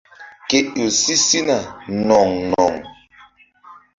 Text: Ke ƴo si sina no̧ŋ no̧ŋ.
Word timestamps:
Ke 0.47 0.57
ƴo 0.75 0.85
si 0.99 1.13
sina 1.25 1.57
no̧ŋ 2.07 2.29
no̧ŋ. 2.51 2.73